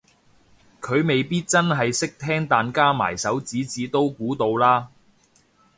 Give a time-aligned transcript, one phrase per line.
[0.81, 4.89] 佢未必真係識聽但加埋手指指都估到啦